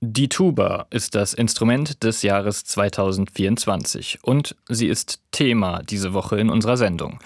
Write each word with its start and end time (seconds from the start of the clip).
Die 0.00 0.28
Tuba 0.28 0.86
ist 0.90 1.16
das 1.16 1.34
Instrument 1.34 2.04
des 2.04 2.22
Jahres 2.22 2.62
2024 2.64 4.20
und 4.22 4.54
sie 4.68 4.86
ist 4.86 5.20
Thema 5.32 5.82
diese 5.82 6.12
Woche 6.12 6.38
in 6.38 6.50
unserer 6.50 6.76
Sendung. 6.76 7.18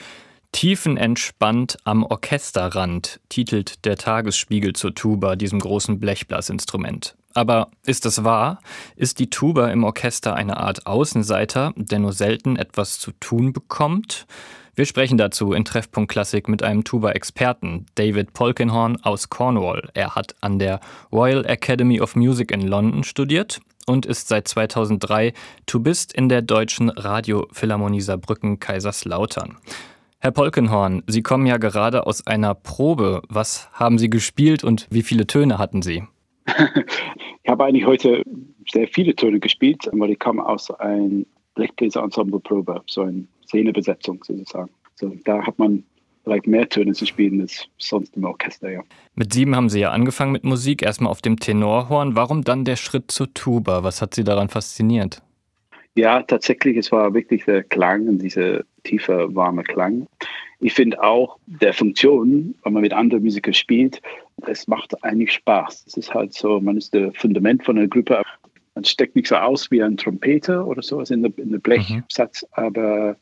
Tiefenentspannt 0.53 1.77
am 1.85 2.03
Orchesterrand 2.03 3.21
titelt 3.29 3.85
der 3.85 3.99
Tagesspiegel 3.99 4.73
zur 4.73 4.95
Tuba, 4.95 5.37
diesem 5.37 5.59
großen 5.59 6.01
Blechblasinstrument. 6.01 7.15
Aber 7.35 7.69
ist 7.85 8.07
es 8.07 8.25
wahr? 8.25 8.59
Ist 8.97 9.19
die 9.19 9.29
Tuba 9.29 9.69
im 9.69 9.85
Orchester 9.85 10.35
eine 10.35 10.57
Art 10.57 10.87
Außenseiter, 10.87 11.75
der 11.77 11.99
nur 11.99 12.15
selten 12.15 12.57
etwas 12.57 12.99
zu 12.99 13.13
tun 13.13 13.53
bekommt? 13.53 14.27
Wir 14.75 14.87
sprechen 14.87 15.19
dazu 15.19 15.53
in 15.53 15.67
Treffpunkt 15.67 16.11
Klassik 16.11 16.49
mit 16.49 16.63
einem 16.63 16.83
Tuba-Experten, 16.83 17.85
David 17.95 18.33
Polkinhorn 18.33 18.97
aus 19.03 19.29
Cornwall. 19.29 19.91
Er 19.93 20.15
hat 20.15 20.35
an 20.41 20.59
der 20.59 20.81
Royal 21.13 21.45
Academy 21.45 22.01
of 22.01 22.17
Music 22.17 22.51
in 22.51 22.63
London 22.63 23.05
studiert 23.05 23.61
und 23.87 24.07
ist 24.07 24.29
seit 24.29 24.49
2003 24.49 25.35
Tubist 25.67 26.15
in 26.15 26.31
der 26.31 26.41
Deutschen 26.41 26.89
Radiophilharmonie 26.89 28.01
Saarbrücken 28.01 28.61
Kaiserslautern. 28.61 29.59
Herr 30.21 30.31
Polkenhorn, 30.31 31.03
Sie 31.07 31.23
kommen 31.23 31.45
ja 31.45 31.59
gerade 31.59 32.07
aus 32.07 32.27
einer 32.27 32.55
Probe. 32.55 33.21
Was 33.29 33.71
haben 33.75 33.99
Sie 33.99 34.09
gespielt 34.09 34.65
und 34.65 34.87
wie 34.89 35.03
viele 35.03 35.27
Töne 35.27 35.59
hatten 35.59 35.83
Sie? 35.83 36.05
ich 36.47 37.51
habe 37.51 37.65
eigentlich 37.65 37.85
heute 37.85 38.23
sehr 38.73 38.89
viele 38.89 39.15
Töne 39.15 39.39
gespielt, 39.39 39.91
weil 39.93 40.13
ich 40.13 40.19
komme 40.19 40.47
aus 40.47 40.71
einer 40.71 41.25
Blechbläser-Ensemble-Probe, 41.57 42.83
so 42.87 43.03
eine 43.03 43.27
Szenebesetzung 43.53 44.25
sozusagen. 44.25 44.71
So, 44.95 45.15
da 45.25 45.47
hat 45.47 45.59
man 45.59 45.85
vielleicht 46.25 46.47
mehr 46.47 46.69
Töne 46.69 46.93
zu 46.93 47.05
spielen 47.05 47.41
als 47.41 47.67
sonst 47.79 48.17
im 48.17 48.25
Orchester, 48.25 48.71
ja. 48.71 48.83
Mit 49.15 49.33
sieben 49.33 49.55
haben 49.55 49.69
Sie 49.69 49.81
ja 49.81 49.91
angefangen 49.91 50.33
mit 50.33 50.45
Musik, 50.45 50.83
erstmal 50.83 51.11
auf 51.11 51.21
dem 51.21 51.39
Tenorhorn. 51.39 52.17
Warum 52.17 52.45
dann 52.45 52.65
der 52.65 52.77
Schritt 52.77 53.11
zur 53.11 53.33
Tuba? 53.35 53.85
Was 53.85 54.01
hat 54.01 54.15
Sie 54.15 54.25
daran 54.25 54.49
fasziniert? 54.49 55.23
Ja, 55.95 56.23
tatsächlich, 56.23 56.79
es 56.79 56.91
war 56.91 57.13
wirklich 57.13 57.45
der 57.45 57.65
Klang 57.65 58.09
und 58.09 58.19
dieser 58.19 58.63
tiefe, 58.85 59.29
warme 59.35 59.63
Klang. 59.63 60.07
Ich 60.61 60.73
finde 60.73 61.03
auch 61.03 61.39
der 61.47 61.75
Funktion, 61.75 62.55
wenn 62.63 62.73
man 62.73 62.83
mit 62.83 62.95
anderen 62.95 63.25
Musikern 63.25 63.53
spielt, 63.53 64.01
es 64.47 64.67
macht 64.69 65.05
eigentlich 65.05 65.33
Spaß. 65.33 65.85
Es 65.87 65.97
ist 65.97 66.15
halt 66.15 66.33
so, 66.33 66.61
man 66.61 66.79
ist 66.79 66.95
das 66.95 67.15
Fundament 67.17 67.65
von 67.65 67.77
einer 67.77 67.89
Gruppe. 67.89 68.23
Man 68.83 68.87
steckt 68.89 69.15
nicht 69.15 69.29
so 69.29 69.37
aus 69.37 69.71
wie 69.71 69.81
ein 69.81 69.97
Trompeter 69.97 70.67
oder 70.67 70.83
sowas 70.83 71.13
in 71.13 71.23
der, 71.23 71.33
in 71.37 71.53
der 71.53 71.61
Blechsatz, 71.61 72.43
mhm. 72.43 72.49
aber 72.65 73.17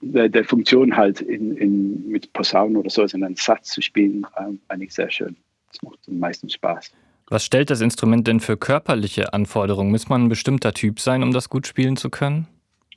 der, 0.00 0.28
der, 0.28 0.44
Funktion 0.44 0.96
halt 0.96 1.20
in, 1.20 1.56
in, 1.56 2.08
mit 2.08 2.32
Posaunen 2.32 2.76
oder 2.76 2.88
sowas 2.88 3.12
in 3.12 3.24
einen 3.24 3.34
Satz 3.34 3.70
zu 3.70 3.82
spielen, 3.82 4.24
ähm, 4.38 4.60
eigentlich 4.68 4.94
sehr 4.94 5.10
schön. 5.10 5.36
Das 5.72 5.82
macht 5.82 5.98
am 6.06 6.20
meisten 6.20 6.48
Spaß. 6.48 6.92
Was 7.26 7.44
stellt 7.44 7.70
das 7.70 7.80
Instrument 7.80 8.28
denn 8.28 8.38
für 8.38 8.56
körperliche 8.56 9.32
Anforderungen? 9.32 9.90
Muss 9.90 10.08
man 10.08 10.26
ein 10.26 10.28
bestimmter 10.28 10.72
Typ 10.72 11.00
sein, 11.00 11.24
um 11.24 11.32
das 11.32 11.48
gut 11.48 11.66
spielen 11.66 11.96
zu 11.96 12.08
können? 12.08 12.46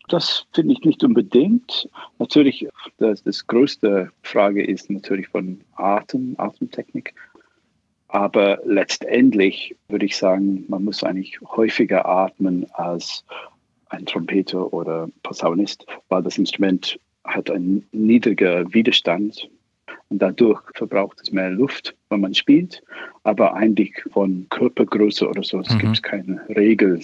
Das 0.08 0.45
finde 0.53 0.73
ich 0.73 0.81
nicht 0.81 1.03
unbedingt. 1.03 1.90
Natürlich, 2.19 2.67
das, 3.00 3.23
das 3.23 3.47
größte 3.47 4.12
Frage 4.22 4.64
ist 4.64 4.92
natürlich 4.92 5.28
von 5.30 5.59
Atem, 5.75 6.36
Atemtechnik. 6.38 7.16
Aber 8.08 8.59
letztendlich 8.66 9.75
würde 9.88 10.06
ich 10.06 10.16
sagen, 10.16 10.66
man 10.67 10.84
muss 10.84 11.03
eigentlich 11.03 11.39
häufiger 11.42 12.06
atmen 12.06 12.66
als 12.73 13.25
ein 13.89 14.06
Trompeter 14.06 14.72
oder 14.73 15.09
Posaunist, 15.23 15.86
weil 16.09 16.23
das 16.23 16.38
Instrument 16.38 17.00
hat 17.23 17.50
einen 17.50 17.86
niedrigen 17.92 18.73
Widerstand 18.73 19.50
und 20.09 20.22
dadurch 20.22 20.62
verbraucht 20.75 21.20
es 21.22 21.31
mehr 21.31 21.50
Luft, 21.50 21.95
wenn 22.09 22.22
man 22.22 22.34
spielt. 22.34 22.84
Aber 23.23 23.56
eigentlich 23.56 23.92
von 24.12 24.45
Körpergröße 24.50 25.28
oder 25.28 25.44
so, 25.44 25.59
es 25.59 25.69
mhm. 25.72 25.80
gibt 25.80 26.03
keine 26.03 26.42
Regel. 26.50 27.00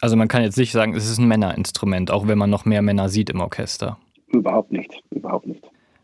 Also 0.00 0.16
man 0.16 0.28
kann 0.28 0.42
jetzt 0.42 0.56
nicht 0.56 0.72
sagen, 0.72 0.94
es 0.94 1.10
ist 1.10 1.18
ein 1.18 1.28
Männerinstrument, 1.28 2.10
auch 2.10 2.26
wenn 2.26 2.38
man 2.38 2.48
noch 2.48 2.64
mehr 2.64 2.82
Männer 2.82 3.08
sieht 3.08 3.30
im 3.30 3.40
Orchester. 3.40 3.98
Überhaupt 4.28 4.72
nicht, 4.72 5.02
überhaupt 5.10 5.46
nicht. 5.46 5.62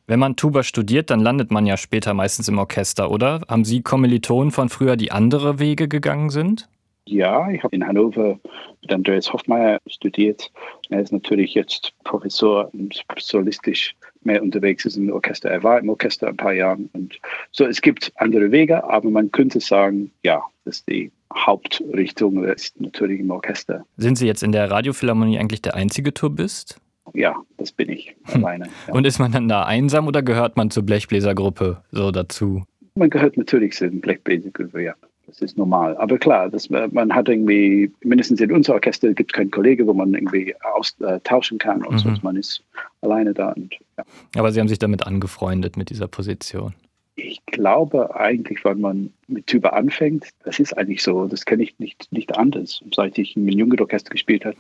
Wenn 0.09 0.21
man 0.21 0.37
Tuba 0.37 0.62
studiert, 0.62 1.11
dann 1.11 1.19
landet 1.19 1.50
man 1.50 1.67
ja 1.67 1.77
später 1.77 2.15
meistens 2.15 2.47
im 2.47 2.59
Orchester, 2.59 3.11
oder? 3.11 3.41
Haben 3.49 3.65
Sie 3.65 3.83
Kommilitonen 3.83 4.53
von 4.53 4.69
früher, 4.69 4.97
die 4.97 5.11
andere 5.11 5.59
Wege 5.59 5.89
gegangen 5.89 6.31
sind? 6.31 6.69
Ja, 7.06 7.50
ich 7.50 7.62
habe 7.62 7.75
in 7.75 7.87
Hannover 7.87 8.39
mit 8.83 8.93
Andreas 8.93 9.33
Hoffmeier 9.33 9.78
studiert. 9.89 10.53
Er 10.91 11.00
ist 11.00 11.12
natürlich 11.12 11.55
jetzt 11.55 11.93
Professor 12.05 12.72
und 12.72 13.05
solistisch 13.19 13.97
mehr 14.22 14.43
unterwegs 14.43 14.84
ist 14.84 14.97
im 14.97 15.12
Orchester. 15.12 15.50
Er 15.50 15.62
war 15.62 15.78
im 15.78 15.89
Orchester 15.89 16.28
ein 16.28 16.37
paar 16.37 16.53
Jahre. 16.53 16.78
Und 16.93 17.19
so, 17.50 17.65
es 17.65 17.81
gibt 17.81 18.12
andere 18.16 18.50
Wege, 18.50 18.84
aber 18.84 19.11
man 19.11 19.31
könnte 19.33 19.61
sagen, 19.61 20.11
ja, 20.25 20.43
dass 20.65 20.84
die 20.84 21.11
Hauptrichtung 21.34 22.45
ist 22.45 22.81
natürlich 22.81 23.21
im 23.21 23.31
Orchester. 23.31 23.84
Sind 23.97 24.19
Sie 24.19 24.27
jetzt 24.27 24.43
in 24.43 24.53
der 24.53 24.71
Radiophilharmonie 24.71 25.39
eigentlich 25.39 25.62
der 25.62 25.75
einzige 25.75 26.15
Turbist? 26.15 26.81
Ja, 27.15 27.37
das 27.56 27.72
bin 27.72 27.91
ich 27.91 28.15
hm. 28.25 28.44
alleine. 28.44 28.69
Ja. 28.87 28.94
Und 28.94 29.06
ist 29.06 29.19
man 29.19 29.33
dann 29.33 29.49
da 29.49 29.65
einsam 29.65 30.06
oder 30.06 30.22
gehört 30.22 30.56
man 30.56 30.71
zur 30.71 30.84
Blechbläsergruppe 30.84 31.83
so 31.91 32.11
dazu? 32.11 32.65
Man 32.94 33.11
gehört 33.11 33.37
natürlich 33.37 33.75
zur 33.75 33.89
Blechbläsergruppe, 33.89 34.83
ja. 34.83 34.94
Das 35.27 35.41
ist 35.41 35.59
normal. 35.59 35.97
Aber 35.97 36.19
klar, 36.19 36.49
das, 36.49 36.71
man 36.71 37.12
hat 37.12 37.28
irgendwie, 37.28 37.91
mindestens 38.05 38.41
in 38.41 38.53
unserem 38.53 38.77
Orchester 38.77 39.12
gibt 39.12 39.33
es 39.33 39.37
keinen 39.37 39.50
Kollege, 39.50 39.84
wo 39.87 39.93
man 39.93 40.15
irgendwie 40.15 40.55
austauschen 40.62 41.59
kann 41.59 41.84
und 41.84 41.95
mhm. 41.95 41.99
so. 41.99 42.15
Man 42.22 42.37
ist 42.37 42.62
alleine 43.00 43.34
da. 43.34 43.50
Und, 43.50 43.75
ja. 43.99 44.05
Aber 44.37 44.53
Sie 44.53 44.61
haben 44.61 44.69
sich 44.69 44.78
damit 44.78 45.05
angefreundet 45.05 45.77
mit 45.77 45.91
dieser 45.91 46.06
Position. 46.06 46.75
Ich 47.19 47.44
glaube 47.47 48.15
eigentlich, 48.15 48.62
wenn 48.65 48.81
man 48.81 49.12
mit 49.27 49.47
Tuba 49.47 49.71
anfängt, 49.71 50.28
das 50.44 50.60
ist 50.60 50.77
eigentlich 50.77 51.03
so, 51.03 51.27
das 51.27 51.47
kenne 51.47 51.62
ich 51.62 51.78
nicht, 51.78 52.12
nicht 52.12 52.37
anders. 52.37 52.82
Seit 52.94 53.16
ich 53.16 53.37
im 53.37 53.49
Jugendorchester 53.49 54.10
gespielt 54.10 54.44
habe, 54.44 54.56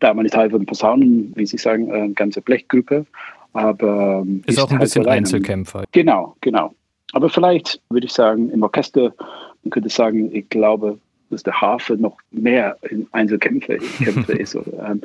da 0.00 0.14
man 0.14 0.24
ist 0.24 0.32
Teil 0.32 0.50
von 0.50 0.64
Posaunen, 0.64 1.32
wie 1.36 1.44
Sie 1.44 1.58
sagen, 1.58 1.92
eine 1.92 2.14
ganze 2.14 2.40
Blechgruppe. 2.40 3.04
Aber 3.52 4.22
ähm, 4.26 4.42
ist, 4.46 4.56
ist 4.56 4.64
auch 4.64 4.70
ein 4.70 4.78
bisschen 4.78 5.04
allein. 5.04 5.18
Einzelkämpfer. 5.18 5.84
Genau, 5.92 6.34
genau. 6.40 6.74
Aber 7.12 7.28
vielleicht 7.28 7.80
würde 7.90 8.06
ich 8.06 8.12
sagen, 8.12 8.50
im 8.50 8.62
Orchester, 8.62 9.14
man 9.62 9.70
könnte 9.70 9.88
sagen, 9.90 10.34
ich 10.34 10.48
glaube, 10.48 10.98
dass 11.30 11.42
der 11.42 11.60
Harfe 11.60 11.94
noch 11.94 12.16
mehr 12.30 12.76
Einzelkämpfer 13.12 13.74
ist. 14.28 14.54
Ähm, 14.54 15.00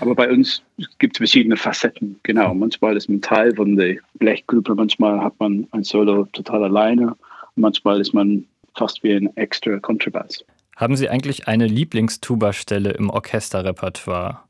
aber 0.00 0.14
bei 0.14 0.30
uns 0.30 0.62
gibt 0.98 1.16
es 1.16 1.18
verschiedene 1.18 1.56
Facetten. 1.56 2.18
Genau, 2.22 2.54
manchmal 2.54 2.96
ist 2.96 3.08
man 3.08 3.20
Teil 3.20 3.54
von 3.54 3.76
der 3.76 3.96
Blechgruppe, 4.14 4.74
manchmal 4.74 5.20
hat 5.20 5.34
man 5.38 5.66
ein 5.72 5.84
Solo 5.84 6.24
total 6.32 6.64
alleine, 6.64 7.14
manchmal 7.56 8.00
ist 8.00 8.12
man 8.12 8.44
fast 8.74 9.02
wie 9.02 9.14
ein 9.14 9.36
extra 9.36 9.78
Kontrabass. 9.78 10.44
Haben 10.76 10.96
Sie 10.96 11.08
eigentlich 11.08 11.46
eine 11.46 11.66
Lieblingstuba-Stelle 11.66 12.90
im 12.90 13.10
Orchesterrepertoire? 13.10 14.42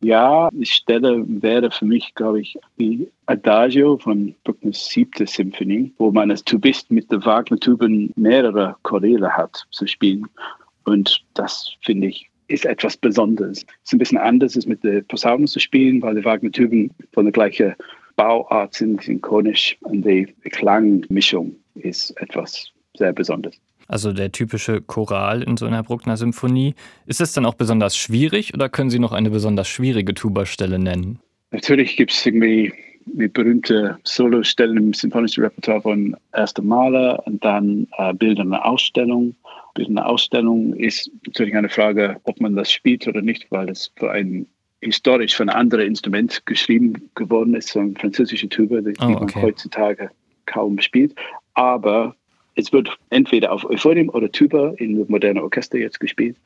Ja, 0.00 0.50
die 0.52 0.66
Stelle 0.66 1.24
wäre 1.26 1.70
für 1.70 1.86
mich, 1.86 2.14
glaube 2.14 2.40
ich, 2.40 2.58
die 2.78 3.08
Adagio 3.24 3.96
von 3.96 4.34
Bruckners 4.44 4.86
siebte 4.86 5.26
Symphonie, 5.26 5.92
wo 5.96 6.12
man 6.12 6.30
als 6.30 6.44
Tubist 6.44 6.90
mit 6.90 7.10
der 7.10 7.24
Wagner-Tuben 7.24 8.12
mehrere 8.14 8.76
Choräle 8.82 9.34
hat 9.34 9.64
zu 9.70 9.86
spielen. 9.86 10.26
Und 10.84 11.24
das 11.34 11.72
finde 11.80 12.08
ich 12.08 12.30
ist 12.48 12.64
etwas 12.64 12.96
Besonderes. 12.96 13.62
Es 13.82 13.88
ist 13.88 13.92
ein 13.92 13.98
bisschen 13.98 14.18
anders, 14.18 14.54
ist 14.54 14.68
mit 14.68 14.84
der 14.84 15.00
Posaune 15.00 15.46
zu 15.46 15.58
spielen, 15.58 16.00
weil 16.00 16.14
die 16.14 16.24
Wagner-Tuben 16.24 16.92
von 17.12 17.24
der 17.24 17.32
gleichen 17.32 17.74
Bauart 18.14 18.74
sind, 18.74 19.02
synchronisch 19.02 19.76
und 19.80 20.02
die 20.02 20.26
Klangmischung 20.44 21.56
ist 21.74 22.10
etwas 22.20 22.70
sehr 22.96 23.12
Besonderes 23.12 23.58
also 23.88 24.12
der 24.12 24.32
typische 24.32 24.80
Choral 24.80 25.42
in 25.42 25.56
so 25.56 25.66
einer 25.66 25.82
Bruckner 25.82 26.16
Symphonie. 26.16 26.74
Ist 27.06 27.20
es 27.20 27.32
dann 27.32 27.46
auch 27.46 27.54
besonders 27.54 27.96
schwierig 27.96 28.54
oder 28.54 28.68
können 28.68 28.90
Sie 28.90 28.98
noch 28.98 29.12
eine 29.12 29.30
besonders 29.30 29.68
schwierige 29.68 30.14
Tuba-Stelle 30.14 30.78
nennen? 30.78 31.18
Natürlich 31.50 31.96
gibt 31.96 32.12
es 32.12 32.26
irgendwie 32.26 32.72
die 33.06 33.28
berühmte 33.28 33.98
Solostellen 34.02 34.76
im 34.76 34.92
symphonischen 34.92 35.44
Repertoire 35.44 35.80
von 35.80 36.16
Erster 36.32 36.62
Maler 36.62 37.22
und 37.26 37.44
dann 37.44 37.86
äh, 37.98 38.12
bildende 38.12 38.64
Ausstellung. 38.64 39.36
Bildende 39.74 40.04
Ausstellung 40.04 40.74
ist 40.74 41.10
natürlich 41.26 41.54
eine 41.54 41.68
Frage, 41.68 42.16
ob 42.24 42.40
man 42.40 42.56
das 42.56 42.72
spielt 42.72 43.06
oder 43.06 43.22
nicht, 43.22 43.46
weil 43.50 43.68
es 43.68 43.92
für 43.96 44.10
ein 44.10 44.46
historisch 44.80 45.34
für 45.34 45.44
ein 45.44 45.50
anderes 45.50 45.86
Instrument 45.86 46.44
geschrieben 46.46 47.10
geworden 47.14 47.54
ist, 47.54 47.68
so 47.68 47.80
eine 47.80 47.94
französische 47.94 48.48
Tuba, 48.48 48.80
die, 48.80 48.94
oh, 49.00 49.04
okay. 49.04 49.32
man 49.34 49.42
heutzutage 49.42 50.10
kaum 50.46 50.80
spielt. 50.80 51.14
Aber 51.54 52.14
es 52.56 52.72
wird 52.72 52.96
entweder 53.10 53.52
auf 53.52 53.64
Euphonium 53.64 54.08
oder 54.08 54.32
Tuba 54.32 54.72
in 54.78 55.04
modernen 55.08 55.38
Orchester 55.38 55.78
jetzt 55.78 56.00
gespielt. 56.00 56.36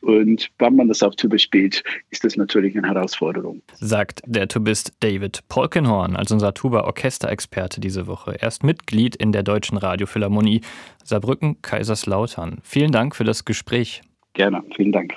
Und 0.00 0.48
wenn 0.58 0.76
man 0.76 0.88
das 0.88 1.02
auf 1.02 1.16
Tuba 1.16 1.38
spielt, 1.38 1.82
ist 2.10 2.24
das 2.24 2.36
natürlich 2.36 2.76
eine 2.76 2.86
Herausforderung. 2.86 3.60
Sagt 3.74 4.22
der 4.26 4.48
Tubist 4.48 4.92
David 5.00 5.40
Polkenhorn 5.48 6.16
als 6.16 6.30
unser 6.30 6.54
Tuba-Orchesterexperte 6.54 7.80
diese 7.80 8.06
Woche. 8.06 8.36
Er 8.40 8.48
ist 8.48 8.64
Mitglied 8.64 9.16
in 9.16 9.32
der 9.32 9.42
Deutschen 9.42 9.76
Radiophilharmonie 9.76 10.60
Saarbrücken-Kaiserslautern. 11.04 12.58
Vielen 12.62 12.92
Dank 12.92 13.16
für 13.16 13.24
das 13.24 13.44
Gespräch. 13.44 14.02
Gerne, 14.34 14.62
vielen 14.74 14.92
Dank. 14.92 15.14